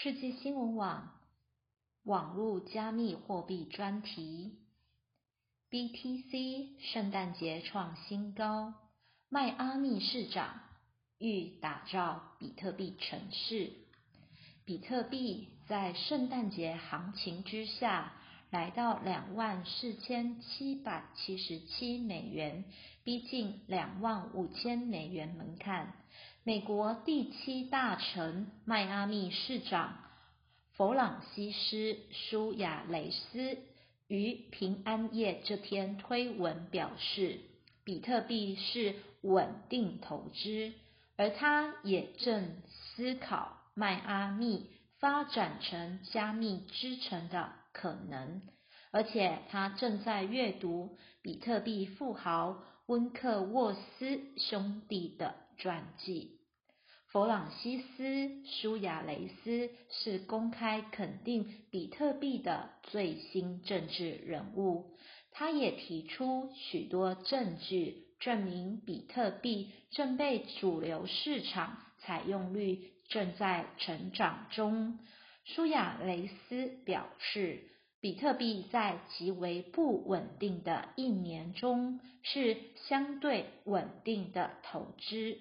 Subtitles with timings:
[0.00, 1.10] 世界新闻网
[2.04, 4.56] 网络加密货币专题
[5.72, 8.74] ：BTC 圣诞节创新高，
[9.28, 10.60] 迈阿密市长
[11.18, 13.72] 欲打造比特币城市。
[14.64, 18.12] 比特币在圣诞节行情之下。
[18.50, 22.64] 来到两万四千七百七十七美元，
[23.04, 25.92] 逼近两万五千美元门槛。
[26.48, 29.98] 美国第七大城迈阿密市长
[30.72, 31.76] 弗朗西斯·
[32.10, 33.58] 苏亚雷斯
[34.06, 37.40] 于平安夜这天推文表示，
[37.84, 40.72] 比特币是稳定投资，
[41.18, 44.70] 而他也正思考迈阿密
[45.00, 47.52] 发展成加密之城的。
[47.74, 48.40] 可能，
[48.90, 56.37] 而且他正在阅读比特币富豪温克沃斯兄弟的传记。
[57.18, 58.04] 弗朗西斯·
[58.46, 64.94] 舒亚雷斯是公开肯定比特币的最新政治人物。
[65.32, 75.00] 他也提出许多证据，证明比特币正被主流市场采用率正在成长中。
[75.44, 77.64] 舒亚雷斯表示，
[78.00, 82.56] 比特币在极为不稳定的一年中是
[82.86, 85.36] 相对稳定的投资。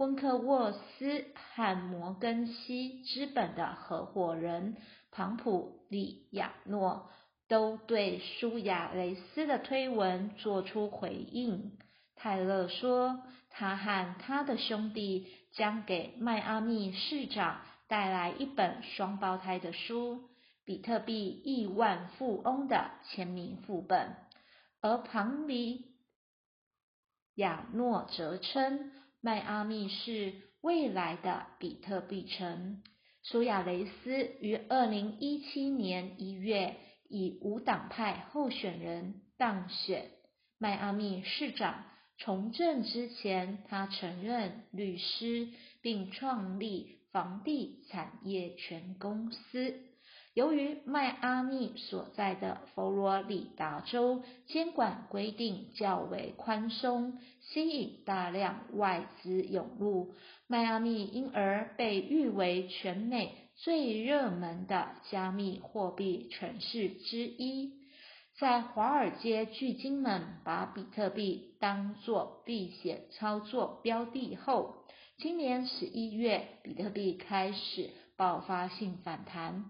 [0.00, 4.78] 温克沃斯和摩根西资本的合伙人
[5.10, 7.10] 庞普里亚诺
[7.48, 11.76] 都对舒亚雷斯的推文做出回应。
[12.16, 13.20] 泰勒说，
[13.50, 17.60] 他和他的兄弟将给迈阿密市长。
[17.86, 20.16] 带来一本双胞胎的书
[20.64, 24.10] 《比特币亿万富翁的签名副本》，
[24.80, 25.96] 而庞里
[27.34, 32.82] 亚诺则称迈阿密是未来的比特币城。
[33.22, 36.76] 苏亚雷斯于二零一七年一月
[37.08, 40.10] 以无党派候选人当选
[40.58, 41.84] 迈阿密市长。
[42.18, 45.48] 从政之前，他曾任律师，
[45.80, 46.98] 并创立。
[47.12, 49.80] 房地产业全公司，
[50.32, 60.14] 由于迈阿密所在的佛罗里达州监管规定较为宽松，吸引大量外资涌入，
[60.46, 67.80] 迈阿密因而被誉为全美最热门的加密货币城市之一。
[68.38, 74.76] 在华尔街巨鲸们把比特币当作避险操作标的后，
[75.18, 79.66] 今年十一月，比特币开始爆发性反弹，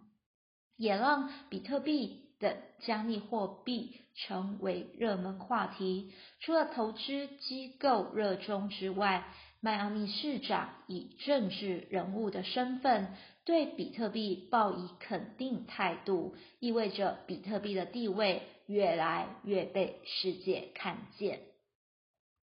[0.81, 6.11] 也让比特币等加密货币成为热门话题。
[6.41, 9.25] 除了投资机构热衷之外，
[9.61, 13.15] 迈阿密市长以政治人物的身份
[13.45, 21.41] 对比特币抱以肯定态度，意味着比特币的地位越来越被世界看见。